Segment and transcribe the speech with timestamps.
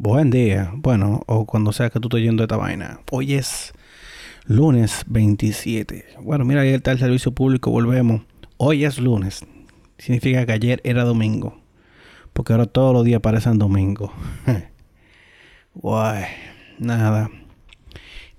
[0.00, 0.70] Buen día.
[0.76, 3.00] Bueno, o cuando sea que tú estés yendo esta vaina.
[3.10, 3.72] Hoy es
[4.44, 6.04] lunes 27.
[6.20, 7.72] Bueno, mira, ahí está el servicio público.
[7.72, 8.22] Volvemos.
[8.58, 9.44] Hoy es lunes.
[9.98, 11.60] Significa que ayer era domingo.
[12.32, 14.12] Porque ahora todos los días parecen domingo.
[15.74, 16.26] Guay.
[16.78, 17.28] Nada.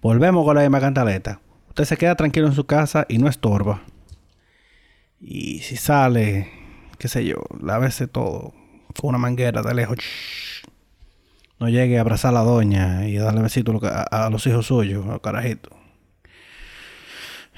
[0.02, 1.42] Volvemos con la misma cantaleta.
[1.68, 3.82] Usted se queda tranquilo en su casa y no estorba.
[5.20, 6.50] Y si sale,
[6.98, 8.54] qué sé yo, lávese todo
[8.98, 9.98] con una manguera de lejos
[11.60, 15.20] no llegue a abrazar a la doña y darle besito a, los hijos suyos, a
[15.20, 15.70] carajito.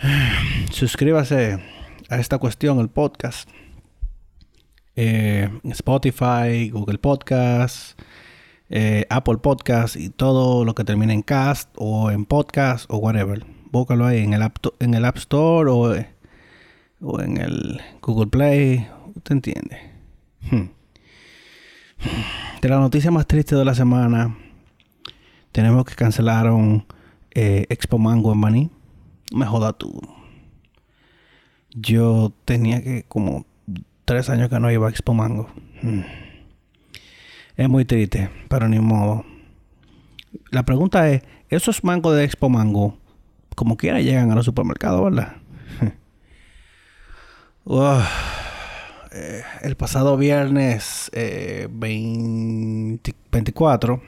[0.72, 1.60] Suscríbase
[2.10, 3.50] a esta cuestión, el podcast.
[4.96, 8.00] Eh, Spotify, Google Podcast,
[8.70, 13.46] eh, Apple Podcast y todo lo que termine en cast o en podcast o whatever.
[13.72, 15.96] Búscalo ahí en el App, en el app Store o,
[17.02, 18.88] o en el Google Play.
[19.16, 19.78] Usted entiende.
[20.50, 20.81] Hmm.
[22.62, 24.36] De la noticia más triste de la semana,
[25.52, 26.86] tenemos que cancelaron
[27.32, 28.70] eh, Expo Mango en Baní.
[29.34, 30.02] Me joda tú.
[31.74, 33.46] Yo tenía que como
[34.06, 35.50] tres años que no iba a Expo Mango.
[35.82, 36.02] Hmm.
[37.58, 39.26] Es muy triste, pero ni modo.
[40.50, 42.98] La pregunta es, ¿esos mangos de Expo Mango,
[43.56, 45.36] como quiera, llegan a los supermercados, verdad?
[49.14, 54.02] Eh, el pasado viernes 24 eh,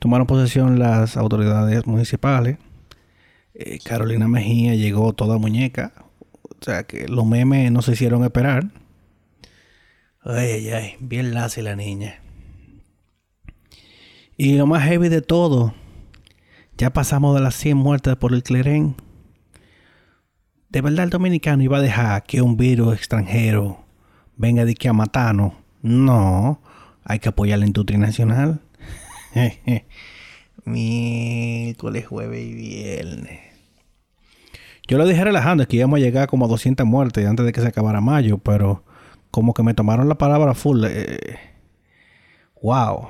[0.00, 2.58] tomaron posesión las autoridades municipales.
[3.54, 5.92] Eh, Carolina Mejía llegó toda muñeca.
[6.42, 8.64] O sea que los memes no se hicieron esperar.
[10.22, 10.96] Ay, ay, ay.
[10.98, 12.20] Bien lacia la niña.
[14.36, 15.74] Y lo más heavy de todo,
[16.76, 18.96] ya pasamos de las 100 muertes por el clerén.
[20.70, 23.86] ¿De verdad el dominicano iba a dejar que un virus extranjero
[24.36, 25.54] venga de que a matarnos?
[25.80, 26.60] No,
[27.04, 28.60] hay que apoyar la industria nacional.
[30.66, 33.40] Miércoles, jueves y viernes.
[34.86, 37.52] Yo lo dije relajando, es que íbamos a llegar como a 200 muertes antes de
[37.52, 38.84] que se acabara mayo, pero
[39.30, 40.84] como que me tomaron la palabra full.
[40.86, 41.38] Eh,
[42.62, 43.08] wow.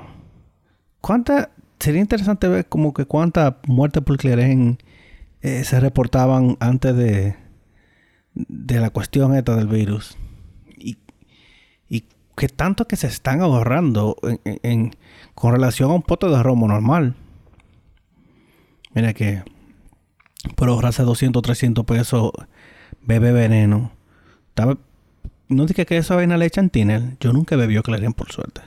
[1.01, 1.49] ¿Cuántas?
[1.77, 4.77] Sería interesante ver como que cuántas muertes por clerén
[5.41, 7.35] eh, se reportaban antes de,
[8.33, 10.17] de la cuestión esta del virus.
[10.77, 10.97] Y,
[11.89, 14.95] y que tanto que se están ahorrando en,
[15.35, 17.15] con relación a un pote de romo normal.
[18.93, 19.43] Mira que
[20.55, 22.31] por ahorrarse 200, 300 pesos
[23.01, 23.91] bebe veneno.
[25.47, 27.17] no dije que esa vaina le echan tiner.
[27.19, 28.61] Yo nunca bebió Clarín por suerte.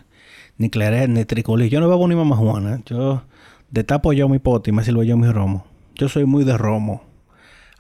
[0.59, 1.69] Ni Clarín, ni Tricolí.
[1.69, 2.81] Yo no bebo ni mamá Juana.
[2.87, 3.23] Yo
[3.71, 5.65] destapo yo mi pote y me sirvo yo mi romo.
[5.95, 7.03] Yo soy muy de romo.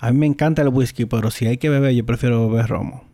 [0.03, 3.05] A mí me encanta el whisky, pero si hay que beber, yo prefiero beber romo.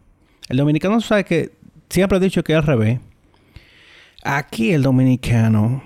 [0.49, 1.53] El dominicano sabe que
[1.91, 2.99] siempre he dicho que al revés.
[4.25, 5.83] Aquí el dominicano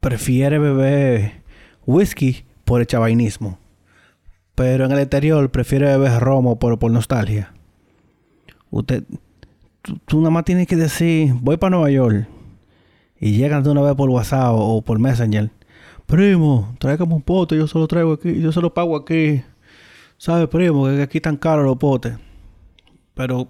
[0.00, 1.42] prefiere beber
[1.84, 3.58] whisky por el chavainismo.
[4.54, 7.52] Pero en el exterior prefiere beber romo por, por nostalgia.
[8.70, 9.04] Usted,
[10.06, 12.26] tú, nada más tienes que decir, voy para Nueva York.
[13.20, 15.50] Y llegan de una vez por WhatsApp o, por Messenger.
[16.06, 19.42] Primo, tráigame un pote, yo solo traigo aquí, yo se lo pago aquí.
[20.20, 20.84] ¿Sabes, primo?
[20.84, 22.18] Que aquí están caros los potes.
[23.14, 23.48] Pero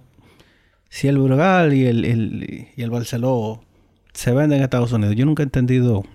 [0.87, 3.61] si el Brugal y el, y el Barceló
[4.13, 6.05] se venden en Estados Unidos, yo nunca he entendido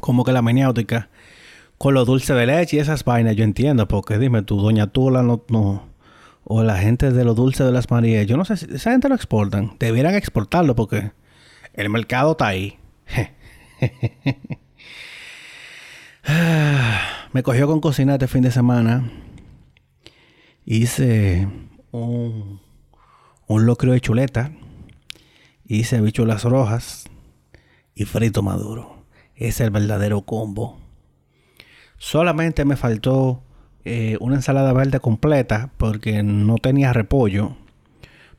[0.00, 1.10] como que la maniáutica
[1.78, 5.22] con los dulces de leche y esas vainas, yo entiendo, porque dime tú, Doña Tula
[5.22, 5.44] no,
[6.42, 9.08] o la gente de los dulces de las Marías, yo no sé si esa gente
[9.08, 11.12] lo exportan, debieran exportarlo porque
[11.74, 12.78] el mercado está ahí.
[17.32, 19.08] Me cogió con cocina este fin de semana
[20.64, 21.48] hice
[21.90, 22.60] un,
[23.46, 24.52] un locrio de chuleta,
[25.66, 27.08] hice bichuelas rojas
[27.94, 29.04] y frito maduro.
[29.34, 30.78] Es el verdadero combo.
[31.98, 33.42] Solamente me faltó
[33.84, 37.56] eh, una ensalada verde completa porque no tenía repollo.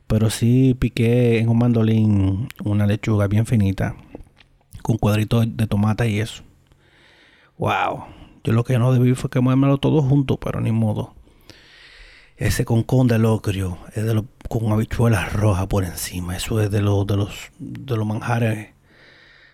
[0.08, 3.96] Pero sí piqué en un mandolín una lechuga bien finita
[4.82, 6.44] con cuadritos de tomate y eso.
[7.58, 8.04] Wow.
[8.44, 11.16] Yo lo que no debí fue quemármelo todo junto, pero ni modo.
[12.38, 16.36] Ese concón de locrio es de con habichuelas rojas por encima.
[16.36, 18.70] Eso es de los de los de los manjares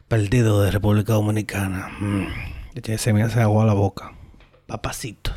[0.08, 1.90] perdidos de República Dominicana.
[2.00, 2.28] Mm.
[2.98, 4.14] Se me hace agua la boca.
[4.66, 5.32] Papacito.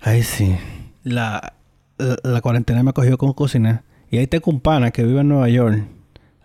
[0.00, 0.56] Ay, sí.
[1.02, 1.54] La,
[1.96, 3.84] la, cuarentena me cogió con cocina.
[4.10, 5.84] Y ahí tengo un pana que vive en Nueva York.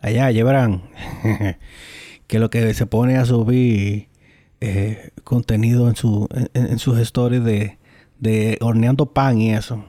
[0.02, 0.84] Allá, llevarán.
[2.28, 4.08] que lo que se pone a subir
[4.62, 7.79] eh, contenido en, su, en sus stories de
[8.20, 9.84] de horneando pan y eso.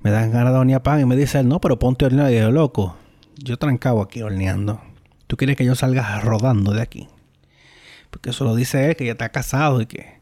[0.00, 2.30] Me dan ganas de hornear pan y me dice él, no, pero ponte a hornear.
[2.30, 2.96] Y yo, loco,
[3.36, 4.80] yo trancado aquí horneando.
[5.26, 7.08] Tú quieres que yo salga rodando de aquí.
[8.10, 10.20] Porque eso lo dice él, que ya está casado y que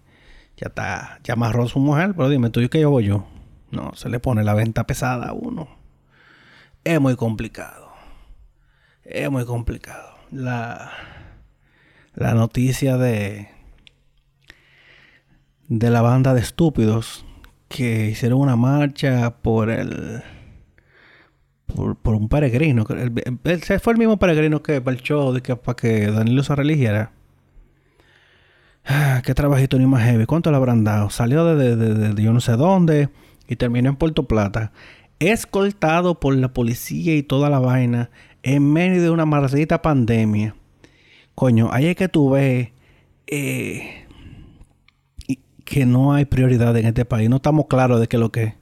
[0.57, 2.15] ya está, ya amarró a su mujer.
[2.17, 3.27] Pero dime, tú y que yo yo.
[3.71, 5.69] No, se le pone la venta pesada a uno.
[6.85, 7.93] Es muy complicado.
[9.03, 10.15] Es muy complicado.
[10.31, 10.93] La,
[12.15, 13.49] la noticia de,
[15.69, 17.25] de la banda de estúpidos
[17.69, 20.23] que hicieron una marcha por el
[21.67, 22.85] por, un peregrino.
[23.45, 27.13] Ese fue el mismo peregrino que marchó que, para que Danilo se religiera.
[28.85, 30.27] Ah, qué trabajito ni más heavy.
[30.27, 31.11] ¿Cuánto le habrán dado?
[31.11, 33.09] Salió de, de, yo no sé dónde
[33.49, 34.73] y terminó en Puerto Plata.
[35.19, 38.11] Escoltado por la policía y toda la vaina
[38.43, 40.55] en medio de una maldita pandemia.
[41.35, 42.69] Coño, ahí es que tú ves
[43.27, 44.04] eh,
[45.65, 47.29] que no hay prioridad en este país.
[47.31, 48.55] No estamos claros de qué es lo que es.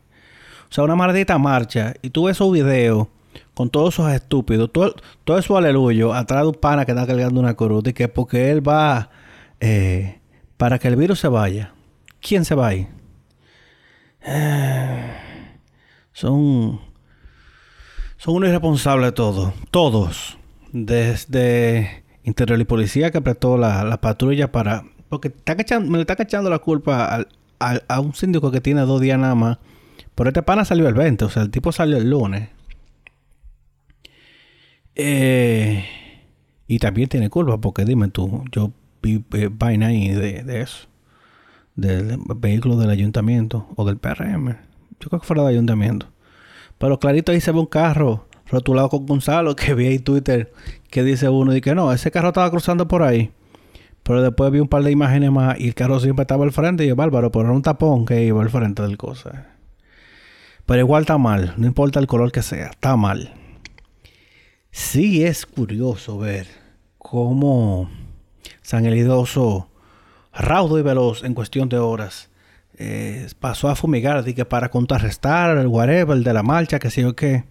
[0.70, 3.08] O sea, una maldita marcha y tú ves esos videos
[3.54, 4.94] con todos esos estúpidos, todo,
[5.25, 8.50] todo eso aleluyo, atrás de un pana que está cargando una cruz y que porque
[8.50, 9.10] él va
[9.60, 10.20] eh,
[10.56, 11.75] para que el virus se vaya.
[12.20, 12.88] ¿Quién se va ahí?
[16.12, 16.93] Son
[18.22, 20.38] son unos irresponsables todos, todos,
[20.70, 24.84] desde Interior y Policía que apretó la, patrulla para
[25.19, 25.32] porque
[25.81, 27.26] me le está echando la culpa
[27.59, 29.59] a un síndico que tiene dos días nada más
[30.14, 32.50] pero este pana salió el 20, o sea, el tipo salió el lunes.
[34.94, 35.85] Eh,
[36.67, 38.73] y también tiene culpa, porque dime tú, yo
[39.03, 40.87] vi eh, vaina ahí de, eso.
[41.75, 44.56] Del vehículo del ayuntamiento o del PRM.
[45.00, 46.06] Yo creo que fuera del ayuntamiento.
[46.79, 50.53] Pero clarito ahí se ve un carro rotulado con Gonzalo que vi ahí Twitter
[50.91, 53.31] que dice uno y que no, ese carro estaba cruzando por ahí.
[54.02, 56.84] Pero después vi un par de imágenes más y el carro siempre estaba al frente
[56.84, 59.46] y yo, bárbaro, pero era un tapón que iba al frente del cosa.
[60.66, 63.34] Pero igual está mal, no importa el color que sea, está mal.
[64.70, 66.46] Sí es curioso ver
[66.99, 67.90] cómo
[68.62, 69.69] San Elidoso,
[70.32, 72.31] raudo y veloz en cuestión de horas,
[72.78, 77.14] eh, pasó a fumigar que para contrarrestar el whatever de la marcha, que sé yo
[77.14, 77.44] qué.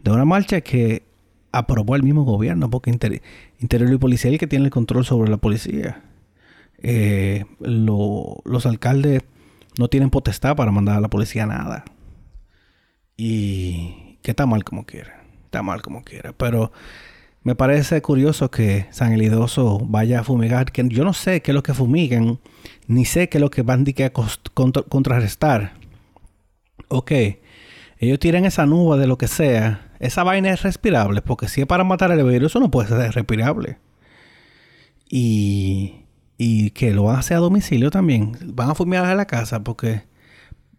[0.00, 1.04] De una marcha que
[1.52, 2.90] aprobó el mismo gobierno, porque
[3.58, 6.02] Interior y el que tiene el control sobre la policía.
[6.82, 9.22] Eh, los alcaldes
[9.78, 11.84] no tienen potestad para mandar a la policía nada.
[13.16, 15.24] Y que está mal como quiera.
[15.44, 16.32] Está mal como quiera.
[16.32, 16.72] Pero
[17.42, 20.72] me parece curioso que San Elidoso vaya a fumigar.
[20.72, 22.40] Que yo no sé qué es lo que fumigan.
[22.86, 24.10] Ni sé qué es lo que van a
[24.88, 25.74] contrarrestar.
[26.88, 27.12] Ok.
[27.98, 29.85] Ellos tiran esa nube de lo que sea.
[29.98, 31.22] Esa vaina es respirable.
[31.22, 33.78] Porque si es para matar el virus, eso no puede ser respirable.
[35.08, 36.06] Y,
[36.38, 38.36] y que lo van a hacer a domicilio también.
[38.54, 40.02] Van a fumigar a la casa porque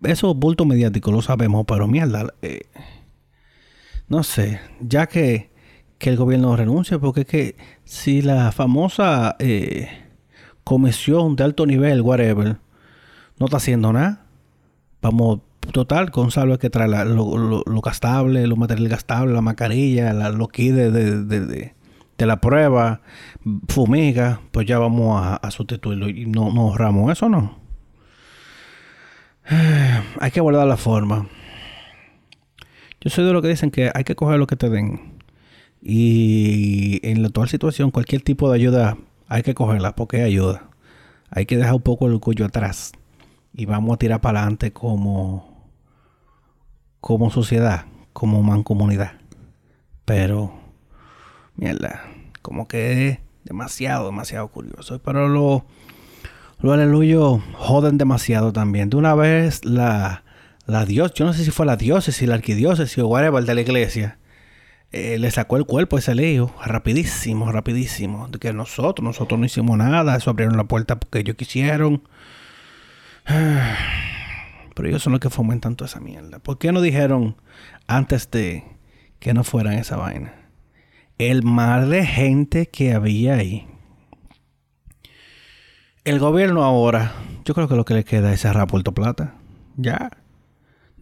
[0.04, 2.62] eso bulto mediático lo sabemos, pero mierda, eh,
[4.08, 5.50] no sé, ya que,
[5.98, 9.90] que, el gobierno renuncia, porque es que si la famosa eh,
[10.64, 12.58] comisión de alto nivel, whatever,
[13.40, 14.26] no está haciendo nada,
[15.02, 15.40] vamos,
[15.72, 20.48] total, Gonzalo es que trae lo, lo, gastable, lo material gastable, la mascarilla, la, lo
[20.48, 21.74] de, de,
[22.18, 23.02] de, la prueba,
[23.68, 27.60] fumiga, pues ya vamos a, a sustituirlo y no, no ahorramos eso, ¿no?
[30.20, 31.28] hay que guardar la forma.
[33.00, 35.18] Yo soy de los que dicen que hay que coger lo que te den.
[35.82, 38.98] Y en la actual situación, cualquier tipo de ayuda
[39.28, 40.70] hay que cogerla porque ayuda.
[41.30, 42.92] Hay que dejar un poco el cuello atrás.
[43.54, 45.47] Y vamos a tirar para adelante como,
[47.08, 49.14] como sociedad, como mancomunidad.
[50.04, 50.52] Pero,
[51.56, 52.02] mierda,
[52.42, 55.00] como que es demasiado, demasiado curioso.
[55.02, 55.66] Pero lo
[56.60, 58.90] los aleluyos joden demasiado también.
[58.90, 60.26] De una vez la,
[60.66, 63.62] la Dios, yo no sé si fue la diócesis, la arquidiócesis o whatever de la
[63.62, 64.20] iglesia,
[64.92, 68.28] eh, le sacó el cuerpo a ese lío rapidísimo, rapidísimo.
[68.28, 72.04] De que nosotros, nosotros no hicimos nada, eso abrieron la puerta porque ellos quisieron.
[74.78, 76.38] Pero ellos son los que fomentan toda esa mierda.
[76.38, 77.36] ¿Por qué no dijeron
[77.88, 78.64] antes de
[79.18, 80.36] que no fueran esa vaina?
[81.18, 83.66] El mar de gente que había ahí.
[86.04, 87.12] El gobierno ahora,
[87.44, 89.34] yo creo que lo que le queda es cerrar Puerto Plata.
[89.78, 90.12] Ya.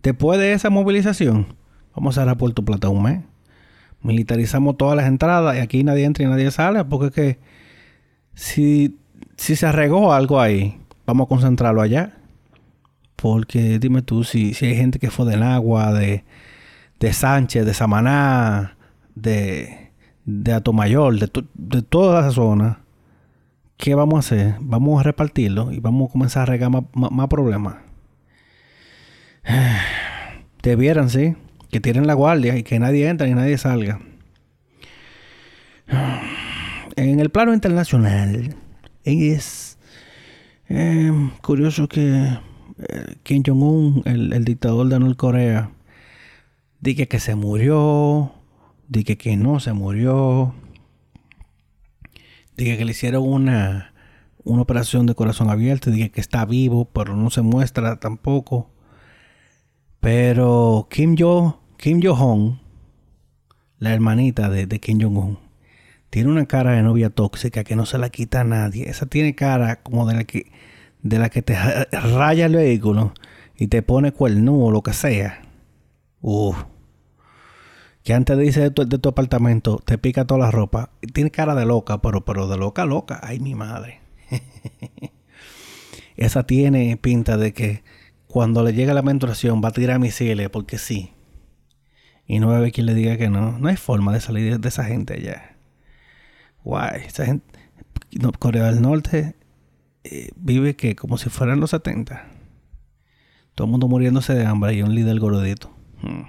[0.01, 1.57] Después de esa movilización,
[1.93, 3.23] vamos a cerrar Puerto Plata un mes.
[4.01, 7.39] Militarizamos todas las entradas y aquí nadie entra y nadie sale porque es que
[8.35, 8.97] si,
[9.35, 12.13] si se arregó algo ahí, vamos a concentrarlo allá.
[13.15, 16.23] Porque dime tú, si, si hay gente que fue del agua, de,
[16.99, 18.77] de Sánchez, de Samaná,
[19.15, 19.91] de,
[20.25, 22.85] de Atomayor, de, de toda esa zona
[23.77, 24.55] ¿qué vamos a hacer?
[24.59, 27.75] Vamos a repartirlo y vamos a comenzar a regar más, problemas.
[30.63, 31.35] Debieran, sí,
[31.69, 33.99] que tienen la guardia y que nadie entre y nadie salga.
[36.97, 38.55] En el plano internacional,
[39.03, 39.77] es
[40.69, 42.39] eh, curioso que
[42.77, 45.71] eh, Kim Jong-un, el, dictador de Norcorea,
[46.81, 48.33] diga que se murió,
[48.87, 50.53] diga que no se murió,
[52.57, 53.93] diga que le hicieron una,
[54.43, 58.69] una operación de corazón abierto, diga que está vivo, pero no se muestra tampoco.
[59.99, 62.59] Pero Kim Jo, Kim Jo-hong,
[63.79, 65.39] la hermanita de, de Kim Jong-un,
[66.09, 68.89] tiene una cara de novia tóxica que no se la quita a nadie.
[68.89, 70.51] Esa tiene cara como de la que,
[71.05, 71.55] de la que te
[71.91, 73.13] raya el vehículo
[73.55, 75.43] y te pone cuerno o lo que sea.
[76.19, 76.57] Uf.
[78.03, 80.89] Que antes dice de tu, de tu apartamento, te pica toda la ropa.
[81.13, 83.19] Tiene cara de loca, pero, pero de loca, loca.
[83.21, 84.01] Ay, mi madre.
[86.17, 87.83] Esa tiene pinta de que
[88.27, 91.13] cuando le llega la menstruación va a tirar misiles porque sí.
[92.25, 93.59] Y no va a haber quien le diga que no.
[93.59, 95.55] No hay forma de salir de esa gente allá
[96.65, 97.59] guay, esa gente,
[98.39, 99.35] Corea del Norte
[100.05, 102.27] eh, vive que como si fueran los 70.
[103.55, 105.71] Todo el mundo muriéndose de hambre y un líder gordito.
[106.01, 106.23] Hmm.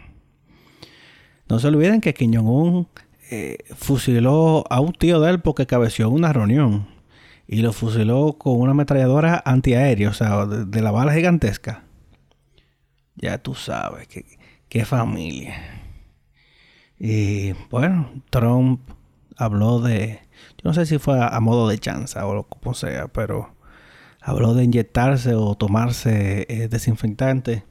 [1.48, 2.88] No se olviden que Kim Jong-un
[3.30, 6.88] eh, fusiló a un tío de él porque cabeció una reunión.
[7.46, 11.84] Y lo fusiló con una ametralladora antiaérea, o sea, de, la bala gigantesca.
[13.14, 14.24] Ya tú sabes, qué,
[14.68, 15.54] qué familia.
[16.98, 18.80] Y bueno, Trump
[19.36, 20.26] habló de
[20.58, 23.54] yo no sé si fue a, modo de chanza o lo como sea, pero
[24.26, 27.62] habló de inyectarse o tomarse eh, desinfectante.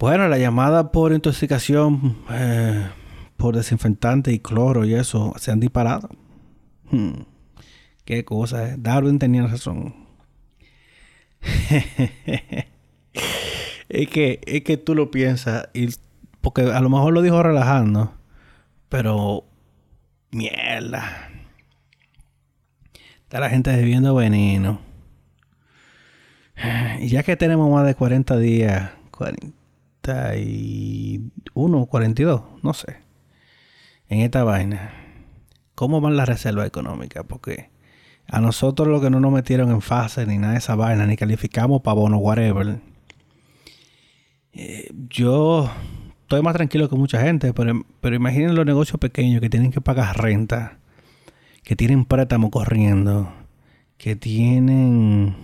[0.00, 2.88] Bueno, la llamada por intoxicación eh,
[3.36, 6.10] por desinfectante y cloro y eso se han disparado.
[6.90, 7.22] Hmm.
[8.04, 8.74] Qué cosa, eh.
[8.78, 9.94] Darwin tenía razón.
[13.88, 15.88] es que es que tú lo piensas y
[16.40, 18.12] porque a lo mejor lo dijo relajando,
[18.88, 19.44] pero
[20.32, 21.29] Mierda.
[23.30, 24.80] Está la gente bebiendo veneno.
[26.98, 32.96] Y ya que tenemos más de 40 días, 41, 42, no sé,
[34.08, 34.90] en esta vaina,
[35.76, 37.24] ¿cómo van las reservas económicas?
[37.24, 37.70] Porque
[38.26, 41.16] a nosotros lo que no nos metieron en fase ni nada de esa vaina, ni
[41.16, 42.80] calificamos para bono, whatever.
[44.54, 45.70] Eh, yo
[46.22, 49.80] estoy más tranquilo que mucha gente, pero, pero imaginen los negocios pequeños que tienen que
[49.80, 50.79] pagar renta,
[51.70, 53.32] que tienen préstamo corriendo,
[53.96, 55.36] que tienen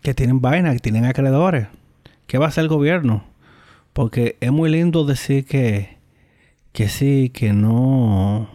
[0.00, 1.68] que tienen vaina, que tienen acreedores.
[2.26, 3.22] ¿Qué va a hacer el gobierno?
[3.92, 5.98] Porque es muy lindo decir que
[6.72, 8.48] que sí, que no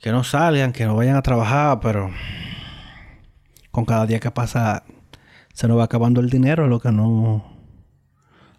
[0.00, 2.10] que no salgan, que no vayan a trabajar, pero
[3.70, 4.84] con cada día que pasa
[5.52, 7.44] se nos va acabando el dinero a lo que no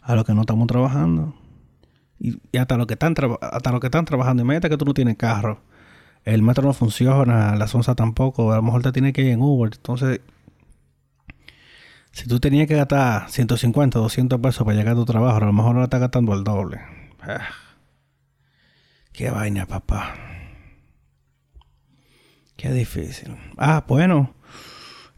[0.03, 1.33] a lo que no estamos trabajando.
[2.19, 5.17] Y, hasta lo que están hasta lo que están trabajando, imagínate que tú no tienes
[5.17, 5.61] carro.
[6.23, 9.41] El metro no funciona, la sonza tampoco, a lo mejor te tiene que ir en
[9.41, 9.71] Uber.
[9.75, 10.21] Entonces,
[12.11, 15.53] si tú tenías que gastar 150, 200 pesos para llegar a tu trabajo, a lo
[15.53, 16.79] mejor ahora estás gastando el doble.
[17.21, 17.49] Ah,
[19.11, 20.15] qué vaina, papá.
[22.55, 23.35] Qué difícil.
[23.57, 24.33] Ah, bueno.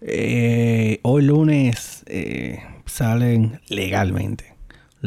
[0.02, 4.55] Eh, hoy lunes eh, salen legalmente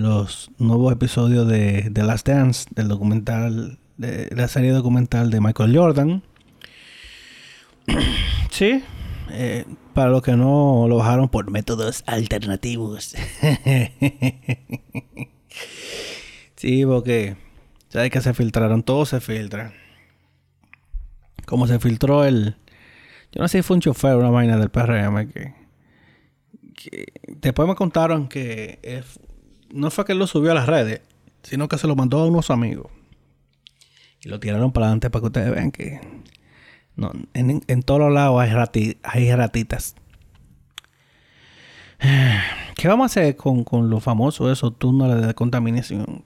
[0.02, 5.76] los nuevos episodios de The Last Dance, del documental, de la serie documental de Michael
[5.76, 6.22] Jordan.
[8.50, 8.82] sí,
[9.30, 9.64] eh,
[9.94, 13.14] para los que no lo bajaron por métodos alternativos.
[16.56, 17.36] sí, porque
[17.88, 19.72] sabes que se filtraron, todo se filtra.
[21.46, 22.56] Como se filtró el,
[23.32, 25.54] yo no sé si fue un chofer una vaina del PRM que,
[27.28, 28.78] después me contaron que
[29.70, 31.02] no fue que él lo subió a las redes,
[31.42, 32.90] sino que se lo mandó a unos amigos.
[34.20, 36.00] Y lo tiraron para adelante para que ustedes vean que
[37.34, 38.50] en, todos los lados hay,
[39.32, 39.94] ratitas.
[42.76, 46.22] ¿Qué vamos a hacer con, con los famosos esos túneles de contaminación?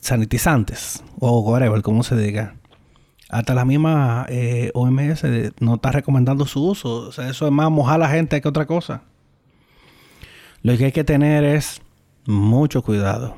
[0.00, 2.58] sanitizantes o whatever, como se diga
[3.28, 5.24] hasta la misma eh, OMS
[5.60, 7.08] no está recomendando su uso.
[7.08, 9.02] O sea, eso es más mojar a la gente que otra cosa.
[10.62, 11.80] Lo que hay que tener es
[12.26, 13.36] mucho cuidado.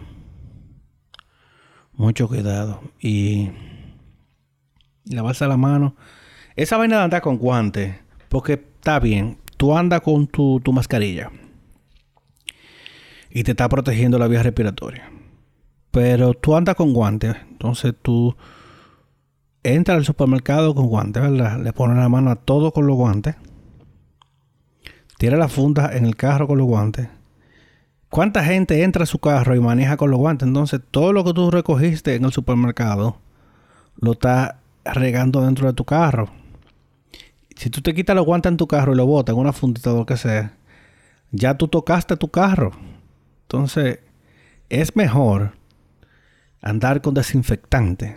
[1.93, 2.83] Mucho cuidado.
[3.00, 3.50] Y,
[5.05, 5.97] lavarse la mano.
[6.57, 7.97] Esa vaina de andar con guantes.
[8.29, 9.39] Porque está bien.
[9.57, 11.31] Tú andas con tu, tu mascarilla.
[13.31, 15.11] Y te está protegiendo la vía respiratoria.
[15.91, 17.37] Pero tú andas con guantes.
[17.50, 18.35] Entonces tú
[19.62, 21.61] entra al supermercado con guantes, ¿verdad?
[21.61, 23.37] Le pone la mano a todo con los guantes.
[25.21, 27.07] Tira la funda en el carro con los guantes.
[28.09, 30.49] ¿Cuánta gente entra a su carro y maneja con los guantes?
[30.49, 33.19] Entonces, todo lo que tú recogiste en el supermercado
[34.00, 36.31] lo estás regando dentro de tu carro.
[37.55, 39.93] Si tú te quitas los guantes en tu carro y lo botas en una fundita
[39.93, 40.55] o lo que sea,
[41.33, 42.73] ya tú tocaste tu carro.
[43.43, 43.99] Entonces,
[44.71, 45.53] es mejor
[46.62, 48.17] andar con desinfectante.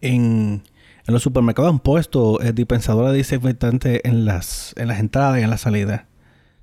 [0.00, 0.62] En,
[1.08, 5.42] en los supermercados han puesto el dispensador de desinfectante en las, en las entradas y
[5.42, 6.02] en las salidas.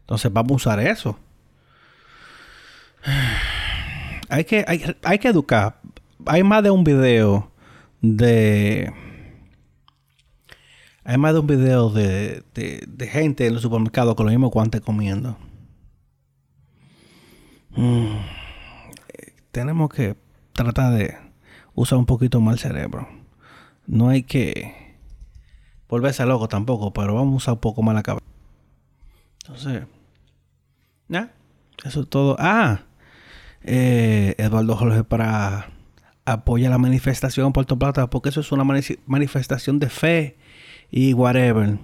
[0.01, 1.19] Entonces vamos a usar eso.
[4.27, 4.65] Hay que,
[5.03, 5.79] hay, que educar.
[6.25, 7.51] Hay más de un video
[8.01, 8.91] de.
[11.03, 14.81] Hay más de un video de, de, gente en los supermercados con los mismos guantes
[14.81, 15.37] comiendo.
[17.69, 18.15] Mm.
[19.51, 20.15] Tenemos que
[20.53, 21.15] tratar de
[21.75, 23.24] usar un poquito más el cerebro.
[23.87, 24.95] No hay que
[25.87, 28.25] volverse loco tampoco, pero vamos a un poco más la cabeza.
[29.43, 29.83] Entonces.
[31.83, 32.35] Eso es todo.
[32.39, 32.81] Ah,
[33.63, 35.69] eh, Eduardo Jorge para
[36.25, 38.63] apoyar la manifestación en Puerto Plata, porque eso es una
[39.05, 40.37] manifestación de fe
[40.89, 41.77] y whatever.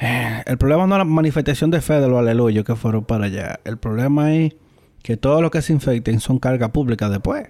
[0.00, 3.26] Eh, el problema no es la manifestación de fe de los aleluyos que fueron para
[3.26, 3.58] allá.
[3.64, 4.54] El problema es
[5.02, 7.48] que todo lo que se infecten son carga pública después.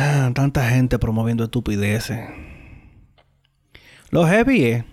[0.00, 2.20] Ah, tanta gente promoviendo estupideces.
[4.10, 4.84] Lo heavy es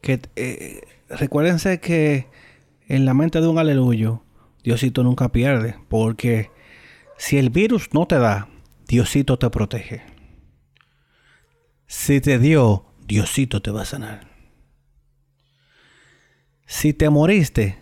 [0.00, 2.26] que eh, recuérdense que
[2.88, 4.24] en la mente de un aleluyo
[4.64, 6.50] Diosito nunca pierde, porque
[7.18, 8.48] si el virus no te da,
[8.88, 10.02] Diosito te protege.
[11.86, 14.26] Si te dio, Diosito te va a sanar.
[16.66, 17.78] Si te moriste,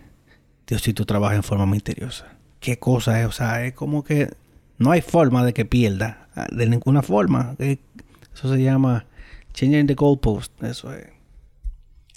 [0.67, 2.37] Diosito trabaja en forma misteriosa.
[2.59, 3.25] ¿Qué cosa es?
[3.25, 4.42] O sea, es como que
[4.77, 6.27] no hay forma de que pierda.
[6.35, 7.55] Ah, de ninguna forma.
[7.59, 9.05] Eso se llama
[9.53, 10.61] changing the goalpost.
[10.63, 11.07] Eso es.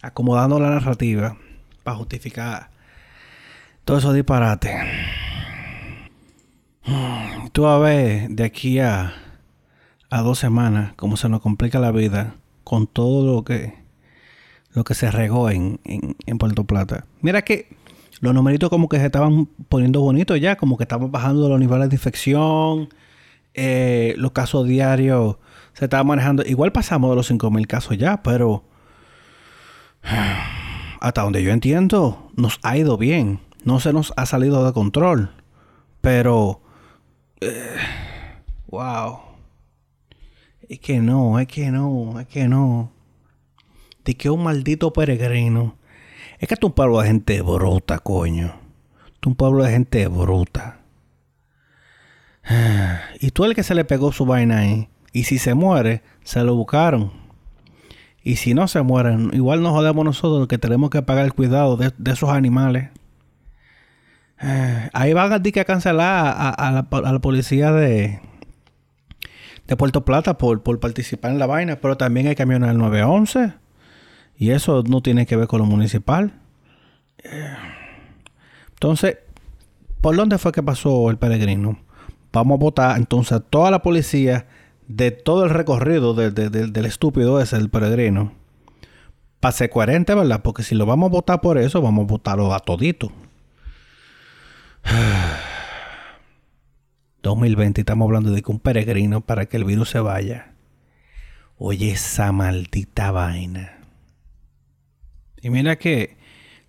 [0.02, 1.36] Acomodando la narrativa
[1.82, 2.76] para justificar
[3.86, 4.76] todo eso disparate.
[7.52, 9.14] Tú a ver de aquí a,
[10.10, 13.74] a dos semanas cómo se nos complica la vida con todo lo que
[14.72, 17.06] lo que se regó en, en, Puerto Plata.
[17.22, 17.68] Mira que
[18.20, 21.88] los numeritos como que se estaban poniendo bonitos ya, como que estaban bajando los niveles
[21.88, 22.88] de infección,
[23.54, 25.36] eh, los casos diarios
[25.74, 26.42] se estaban manejando.
[26.44, 28.64] Igual pasamos de los 5.000 casos ya, pero
[31.00, 35.32] hasta donde yo entiendo, nos ha ido bien no se nos ha salido de control.
[36.00, 36.62] Pero...
[37.40, 37.76] Eh,
[38.68, 39.18] wow.
[40.68, 42.92] Es que no, es que no, es que no.
[44.04, 45.75] De que un maldito peregrino.
[46.38, 48.54] Es que es un pueblo de gente bruta, coño.
[49.06, 50.80] Es un pueblo de gente bruta.
[53.20, 54.88] Y tú el que se le pegó su vaina ahí.
[55.12, 57.12] Y si se muere, se lo buscaron.
[58.22, 61.76] Y si no se mueren, igual nos jodemos nosotros que tenemos que pagar el cuidado
[61.76, 62.90] de esos animales.
[64.92, 68.20] Ahí van a, que a cancelar a, la, policía de,
[69.78, 73.65] Puerto Plata por, participar en la vaina, pero también hay camiones del 911
[74.38, 76.40] y eso no tiene que ver con lo municipal.
[78.70, 79.18] Entonces,
[80.00, 81.78] ¿por dónde fue que pasó el peregrino?
[82.32, 84.46] Vamos a votar entonces a toda la policía
[84.88, 88.32] de todo el recorrido del estúpido ese, el peregrino.
[89.40, 90.42] Pase coherente, ¿verdad?
[90.42, 93.10] Porque si lo vamos a votar por eso, vamos a votarlo a todito.
[97.22, 100.52] 2020 estamos hablando de que un peregrino para que el virus se vaya.
[101.58, 103.75] Oye, esa maldita vaina.
[105.46, 106.16] Y mira que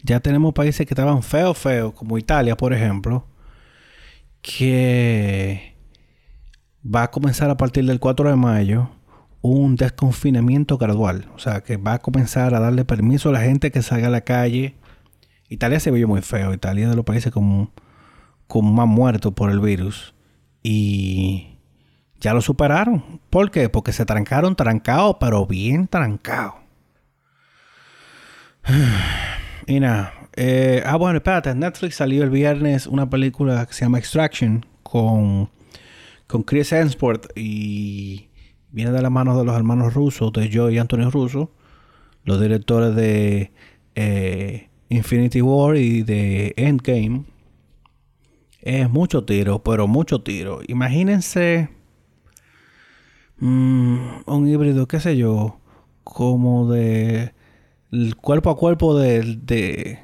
[0.04, 3.26] ya tenemos países que estaban feos, feos, como Italia, por ejemplo,
[4.44, 5.76] que
[6.86, 8.92] va a comenzar a partir del 4 de mayo
[9.42, 11.28] un desconfinamiento gradual.
[11.34, 14.12] O sea, que va a comenzar a darle permiso a la gente que salga a
[14.12, 14.76] la calle.
[15.50, 16.54] Italia se vio muy feo.
[16.54, 17.72] Italia es de los países como
[18.46, 20.14] con más muertos por el virus.
[20.62, 21.58] Y
[22.20, 23.22] ya lo superaron.
[23.32, 23.70] ¿Por qué?
[23.70, 26.67] Porque se trancaron trancados, pero bien trancados.
[29.68, 30.14] y nada.
[30.36, 31.56] Eh, ah, bueno, espérate.
[31.56, 35.50] Netflix salió el viernes una película que se llama Extraction con,
[36.28, 38.30] con Chris Hemsworth y
[38.72, 41.52] viene de la mano de los hermanos rusos, de Joe y Anthony Russo,
[42.24, 43.52] los directores de
[43.96, 47.24] eh, Infinity War y de Endgame
[48.62, 50.60] es mucho tiro, pero mucho tiro.
[50.68, 51.70] Imagínense
[53.40, 55.60] mm, un híbrido, qué sé yo,
[56.04, 57.34] como de
[58.22, 60.00] cuerpo a cuerpo de,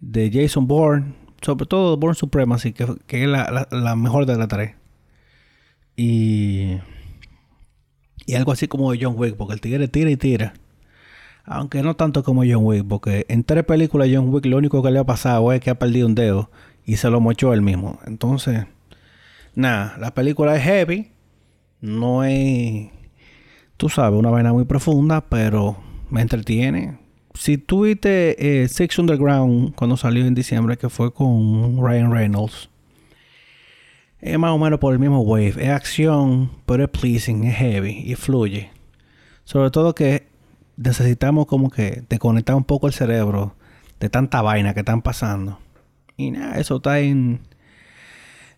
[0.00, 2.84] de, Jason Bourne, sobre todo Bourne Supremacy, que,
[3.22, 4.74] es la, mejor de las tres.
[5.96, 6.78] Y,
[8.26, 10.54] y algo así como de John Wick, porque el tigre tira y tira.
[11.44, 14.90] Aunque no tanto como John Wick, porque en tres películas John Wick lo único que
[14.90, 16.50] le ha pasado es que ha perdido un dedo
[16.84, 17.98] y se lo mochó él mismo.
[18.06, 18.66] Entonces,
[19.54, 21.10] nada, la película es heavy,
[21.80, 22.90] no es,
[23.76, 25.76] tú sabes, una vaina muy profunda, pero
[26.10, 27.07] me entretiene.
[27.38, 32.68] Si tú viste eh, Six Underground cuando salió en diciembre, que fue con Ryan Reynolds,
[34.20, 35.54] es más o menos por el mismo wave.
[35.56, 38.72] Es acción, pero es pleasing, es heavy y fluye.
[39.44, 40.26] Sobre todo que
[40.76, 43.54] necesitamos como que desconectar un poco el cerebro
[44.00, 45.60] de tanta vaina que están pasando.
[46.16, 47.42] Y nada, eso está en,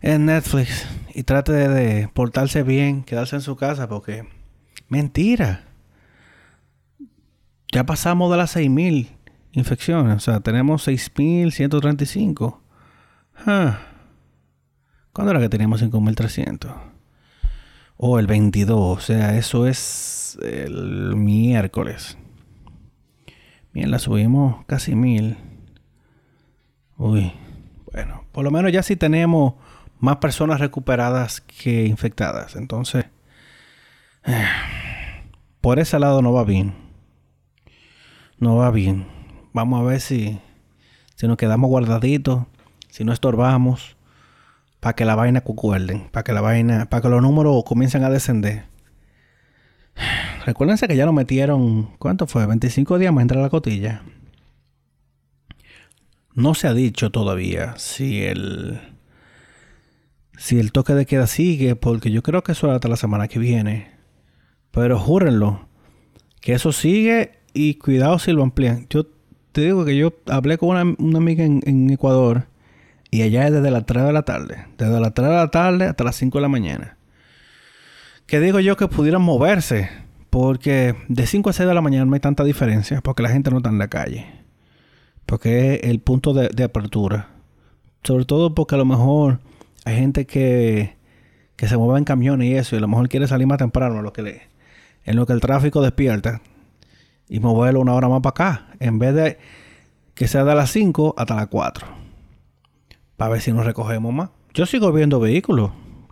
[0.01, 0.87] en Netflix.
[1.13, 4.25] Y trate de, portarse bien, quedarse en su casa porque...
[4.89, 5.70] Mentira.
[7.71, 9.07] Ya pasamos de las 6.000
[9.53, 10.15] infecciones.
[10.17, 12.59] O sea, tenemos 6.135.
[13.45, 13.79] Ah.
[15.13, 16.73] ¿Cuándo era que teníamos 5.300?
[17.97, 18.97] O el 22.
[18.97, 22.17] O sea, eso es el miércoles.
[23.73, 25.37] Bien, la subimos casi mil.
[26.97, 27.31] Uy.
[27.91, 29.53] Bueno, por lo menos ya sí tenemos
[29.99, 32.55] más personas recuperadas que infectadas.
[32.55, 33.05] Entonces,
[35.61, 36.90] por ese lado no va bien.
[38.41, 39.05] No va bien.
[39.53, 40.39] Vamos a ver si,
[41.15, 42.47] si nos quedamos guardaditos,
[42.89, 43.95] si no estorbamos
[44.79, 48.09] para que la vaina concuerden, para que la vaina, para que los números comiencen a
[48.09, 48.63] descender.
[50.47, 52.47] Recuérdense que ya lo metieron, ¿cuánto fue?
[52.47, 54.01] 25 días más entre la cotilla.
[56.33, 58.81] No se ha dicho todavía si el
[60.35, 63.27] si el toque de queda sigue, porque yo creo que eso era hasta la semana
[63.27, 63.91] que viene.
[64.71, 65.67] Pero júrenlo,
[66.39, 68.87] que eso sigue y cuidado si lo amplían.
[68.89, 69.05] Yo
[69.51, 72.47] te digo que yo hablé con una, amiga en Ecuador
[73.11, 74.65] y allá es desde las 3 de la tarde.
[74.77, 76.97] Desde las 3 de la tarde hasta las 5 de la mañana.
[78.25, 79.89] Que digo yo que pudieran moverse.
[80.29, 83.01] Porque de 5 a 6 de la mañana no hay tanta diferencia.
[83.01, 84.27] Porque la gente no está en la calle.
[85.25, 87.27] Porque es el punto de, apertura.
[88.03, 89.39] Sobre todo porque a lo mejor
[89.83, 90.95] hay gente que,
[91.57, 92.75] que se mueve en camiones y eso.
[92.75, 94.01] Y a lo mejor quiere salir más temprano.
[94.01, 94.43] Lo que,
[95.03, 96.41] en lo que el tráfico despierta.
[97.31, 98.67] Y moverlo una hora más para acá.
[98.81, 99.37] En vez de
[100.13, 101.87] que sea de las 5 hasta las 4
[103.15, 104.31] para ver si nos recogemos más.
[104.53, 105.69] Yo sigo viendo vehículos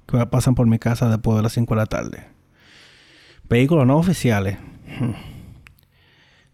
[0.07, 2.27] que pasan por mi casa después de las 5 de la tarde.
[3.49, 4.59] Vehículos no oficiales.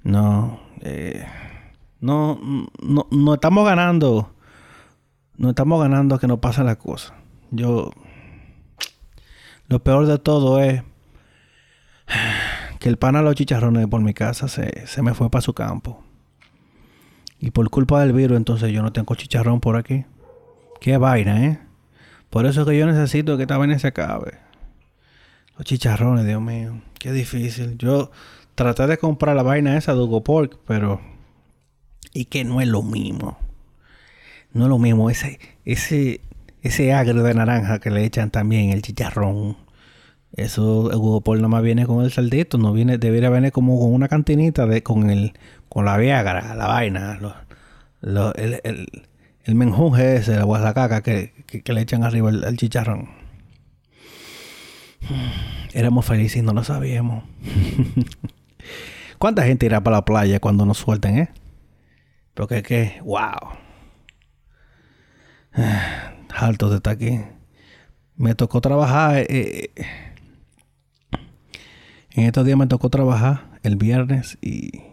[0.02, 1.26] No, eh,
[2.00, 2.40] no,
[2.82, 4.34] no, no estamos ganando.
[5.36, 7.14] No estamos ganando que no pasen las cosas.
[7.52, 7.92] Yo,
[9.68, 10.84] lo peor de todo es
[12.86, 15.56] que el pan a los chicharrones por mi casa se, se me fue para su
[15.56, 16.04] campo.
[17.40, 20.06] Y por culpa del virus, entonces yo no tengo chicharrón por aquí.
[20.80, 21.60] Qué vaina, ¿eh?
[22.30, 24.38] Por eso es que yo necesito que esta vaina se acabe.
[25.58, 26.80] Los chicharrones, Dios mío.
[27.00, 27.76] Qué difícil.
[27.80, 28.12] Yo
[28.54, 31.02] traté de comprar la vaina esa de Hugo Pork, pero...
[32.14, 33.40] Y que no es lo mismo.
[34.54, 35.10] No es lo mismo.
[35.10, 36.22] Ese, ese,
[36.62, 39.65] ese agrio de naranja que le echan también, el chicharrón.
[40.36, 42.58] Eso, Hugo Pork nada más viene con el saldito.
[42.58, 45.34] No viene, debería venir como con una cantinita de, con el,
[45.70, 47.20] con la Viagra, la vaina.
[48.02, 48.88] el,
[49.46, 53.10] el menjunje ese, la guasacaca que, que, le echan arriba el, chicharrón.
[55.74, 57.24] Éramos felices y no lo sabíamos.
[59.20, 61.30] ¿Cuánta gente irá para la playa cuando nos suelten, eh?
[62.34, 63.54] Porque que, wow.
[66.36, 67.22] Alto de estar aquí.
[68.16, 69.18] Me tocó trabajar.
[69.20, 69.84] Eh, eh,
[72.22, 74.84] en estos días me tocó trabajar el viernes y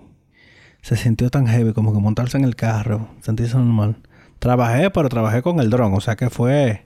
[0.82, 3.96] se sintió tan heavy como que montarse en el carro, sentirse normal.
[4.40, 5.94] Trabajé, pero trabajé con el dron.
[5.94, 6.84] O sea que fue.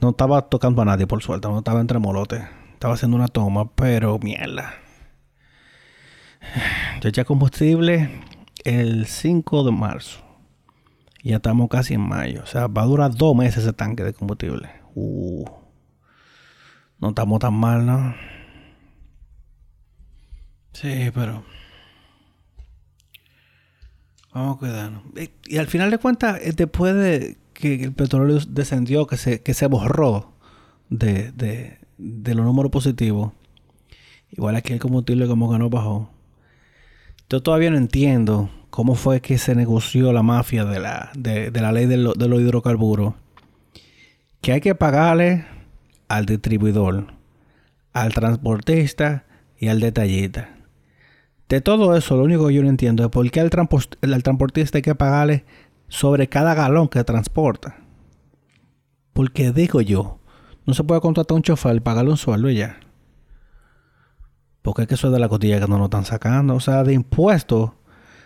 [0.00, 1.48] No estaba tocando a nadie, por suerte.
[1.48, 2.44] No estaba entre molotes.
[2.74, 4.74] Estaba haciendo una toma, pero mierda.
[7.00, 8.10] Yo eché combustible
[8.64, 10.20] el 5 de marzo.
[11.24, 12.42] Ya estamos casi en mayo.
[12.44, 14.70] O sea, va a durar dos meses ese tanque de combustible.
[14.94, 15.44] Uh.
[17.00, 18.14] No estamos tan mal, ¿no?
[20.72, 21.44] Sí, pero.
[24.32, 25.02] Vamos a cuidarnos.
[25.46, 29.54] Y, al final de cuentas, eh, después de que el petróleo descendió, que se, que
[29.54, 30.32] se borró
[30.88, 33.32] de, de, de los números positivos,
[34.30, 36.10] igual aquí el combustible como que no bajó.
[37.28, 41.60] Yo todavía no entiendo cómo fue que se negoció la mafia de la, de, de
[41.60, 43.14] la ley de, de los hidrocarburos.
[44.40, 45.44] Que hay que pagarle
[46.08, 47.14] al distribuidor,
[47.92, 49.24] al transportista
[49.58, 50.61] y al detallista.
[51.48, 54.82] De todo eso, lo único que yo no entiendo es por qué al, transportista hay
[54.82, 55.44] que pagarle
[55.88, 57.76] sobre cada galón que transporta.
[59.12, 60.18] Porque digo yo,
[60.66, 62.80] no se puede contratar a un chofer y pagarle un sueldo ya.
[64.62, 66.54] Porque es que eso es de la costilla que no lo están sacando.
[66.54, 67.72] O sea, de impuestos.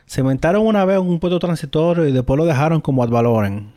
[0.04, 3.72] Se inventaron una vez un impuesto transitorio y después lo dejaron como ad valorem.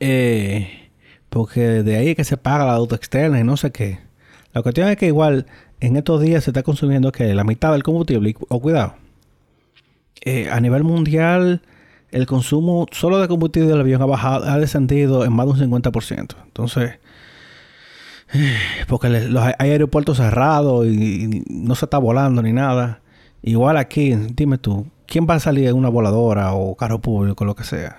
[0.00, 0.90] Eh,
[1.28, 4.00] porque de ahí es que se paga la deuda externa y no sé qué.
[4.52, 5.46] La cuestión es que igual
[5.82, 8.36] en estos días se está consumiendo que la mitad del combustible.
[8.48, 8.94] O cuidado.
[10.24, 11.62] Eh, a nivel mundial,
[12.12, 15.72] el consumo solo de combustible del avión ha bajado, ha descendido en más de un
[15.72, 16.36] 50%.
[16.44, 17.00] Entonces,
[18.86, 23.00] porque los, hay aeropuertos cerrados y, no se está volando ni nada.
[23.42, 27.56] Igual aquí, dime tú, ¿quién va a salir en una voladora o carro público, lo
[27.56, 27.98] que sea?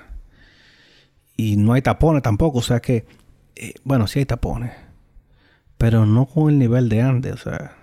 [1.35, 3.05] Y no hay tapones tampoco, o sea que,
[3.57, 4.71] eh, bueno, sí hay tapones,
[5.83, 7.75] pero no con el nivel de antes, o sea,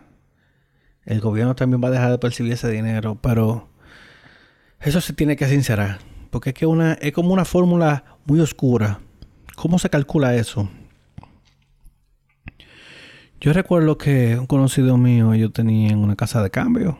[1.04, 3.68] el gobierno también va a dejar de percibir ese dinero, pero
[4.80, 5.98] eso se tiene que sincerar,
[6.30, 9.00] porque es que una, es como una fórmula muy oscura.
[9.54, 10.70] ¿Cómo se calcula eso?
[13.38, 16.96] Yo recuerdo que un conocido mío, yo tenía en una casa de cambio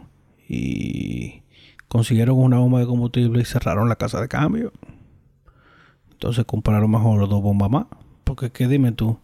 [0.47, 1.41] y
[1.89, 4.71] consiguieron una bomba de combustible y cerraron la casa de cambio.
[6.11, 7.87] Entonces compraron mejor dos bombas más.
[8.23, 9.19] Porque que dime tú,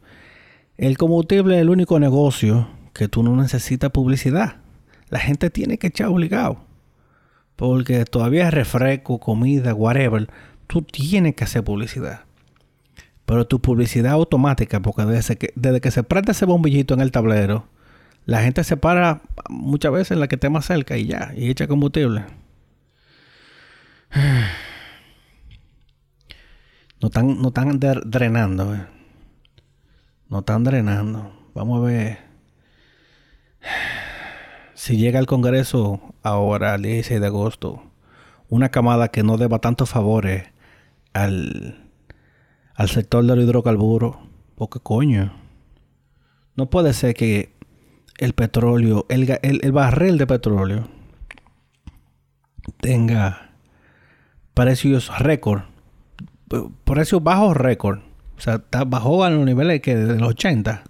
[0.78, 4.56] el combustible es el único negocio que tú no necesitas publicidad.
[5.08, 6.58] La gente tiene que echar obligado.
[7.54, 10.28] Porque todavía es refresco, comida, whatever.
[10.66, 12.20] Tú tienes que hacer publicidad.
[13.24, 17.10] Pero tu publicidad automática, porque desde que, desde que se prende ese bombillito en el
[17.10, 17.66] tablero,
[18.24, 21.50] la gente se para muchas veces en la que esté más cerca y ya, y
[21.50, 22.24] echa combustible.
[26.98, 28.74] No están, no están drenando.
[28.74, 28.95] Eh.
[30.28, 31.32] No están drenando.
[31.54, 32.18] Vamos a ver.
[34.74, 37.82] Si llega al Congreso ahora, el 16 de agosto,
[38.48, 40.44] una camada que no deba tantos favores
[41.12, 41.86] al
[42.76, 44.16] al sector de los hidrocarburos.
[44.54, 45.32] Porque coño.
[46.54, 47.54] No puede ser que
[48.18, 50.88] el petróleo, el, el, barril de petróleo
[52.80, 53.50] tenga
[54.54, 55.64] precios récord.
[56.84, 58.00] Precios bajos récord.
[58.36, 60.84] O sea, está bajó a los niveles que de los 80.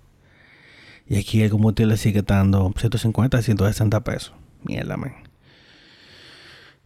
[1.08, 4.34] Y aquí el combustible sigue dando 150, 160 pesos.
[4.64, 5.12] Mierda, man.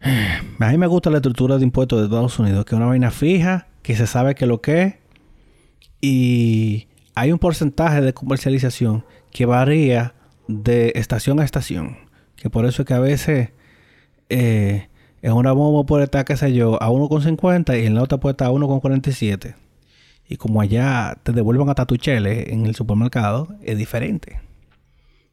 [0.59, 3.11] A mí me gusta la estructura de impuestos de Estados Unidos, que es una vaina
[3.11, 4.95] fija que se sabe que lo que es
[6.01, 10.15] y hay un porcentaje de comercialización que varía
[10.47, 11.97] de estación a estación.
[12.35, 13.49] Que por eso es que a veces
[14.29, 14.89] eh,
[15.21, 18.31] en una bomba puede estar, qué sé yo, a 1,50 y en la otra puede
[18.31, 19.55] estar a 1,47.
[20.31, 24.39] Y como allá te devuelven hasta tu chele en el supermercado, es diferente.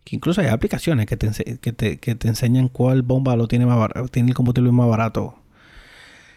[0.02, 1.30] Que incluso hay aplicaciones que te,
[1.61, 5.37] que te, que te enseñan cuál bomba lo tiene, más tiene el combustible más barato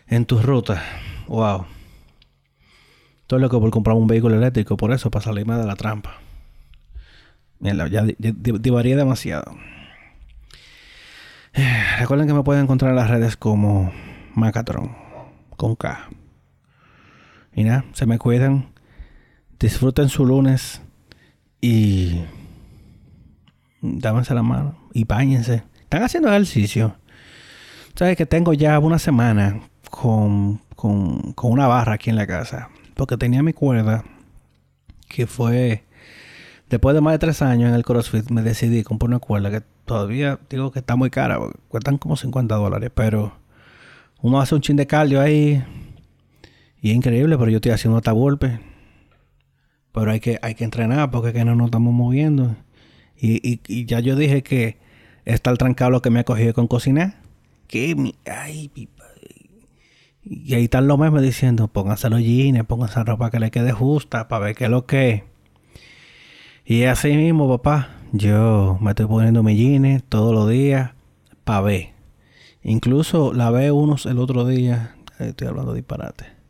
[0.06, 0.80] en tus rutas.
[1.28, 1.66] Wow.
[3.26, 6.20] Todo lo que por comprar un vehículo eléctrico, por eso, para salirme de la trampa.
[7.58, 9.56] Mira, ya, divaría demasiado.
[11.98, 13.92] Recuerden que me pueden encontrar en las redes como
[14.36, 14.96] Macatron,
[15.58, 16.12] con K.
[17.54, 18.70] Y nada, se me cuidan.
[19.60, 20.82] Disfruten su lunes
[21.60, 22.22] y
[23.82, 25.64] dámense la mano y bañense.
[25.82, 26.96] Están haciendo ejercicio.
[27.96, 32.70] Sabes que tengo ya una semana con, con, con una barra aquí en la casa
[33.02, 34.04] porque tenía mi cuerda,
[35.10, 35.84] que fue
[36.70, 39.64] después de más de tres años en el CrossFit, me decidí comprar una cuerda que
[39.86, 43.34] todavía digo que está muy cara, cuestan como 50 dólares, pero
[44.22, 45.64] uno hace un chin de cardio ahí
[46.82, 48.60] y es increíble, pero yo estoy haciendo hasta golpe.
[49.92, 52.56] Pero hay que, hay que entrenar porque que no nos estamos moviendo.
[53.18, 54.78] Y, ya yo dije que
[55.26, 57.22] está el trancado lo que me ha cogido con cocinar.
[57.68, 58.72] Que mi, ay,
[60.24, 64.28] y ahí están los memes diciendo, pónganse los jeans, pónganse ropa que le quede justa
[64.28, 65.24] para ver qué es lo que es.
[66.66, 70.92] Y así mismo, papá, yo me estoy poniendo mis jeans todos los días
[71.44, 71.90] para ver.
[72.64, 76.41] Incluso la veo unos el otro día, estoy hablando de disparate.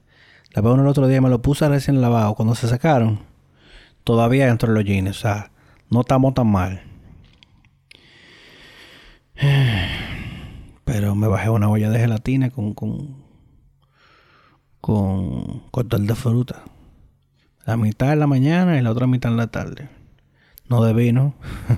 [0.54, 2.36] La uno el otro día, me lo puse recién lavado.
[2.36, 3.20] Cuando se sacaron,
[4.04, 5.10] todavía dentro de los jeans.
[5.10, 5.52] O sea,
[5.90, 6.84] no estamos tan mal.
[10.84, 13.22] Pero me bajé una olla de gelatina con, con
[14.82, 16.64] con cóctel de fruta.
[17.66, 19.88] La mitad en la mañana y la otra mitad en la tarde.
[20.68, 21.36] No de vino.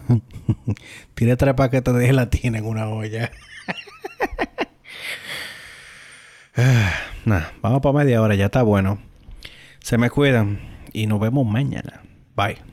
[1.14, 3.32] Tiré tres paquetes de gelatina en una olla.
[7.26, 9.00] Nada, vamos para media hora, ya está bueno.
[9.80, 10.60] Se me cuidan
[10.94, 12.02] y nos vemos mañana.
[12.36, 12.73] Bye.